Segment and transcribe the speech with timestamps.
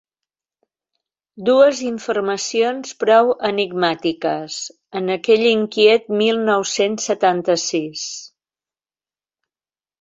[1.49, 4.57] Dues informacions prou enigmàtiques
[5.03, 8.11] en aquell inquiet mil nou-cents setanta-sis.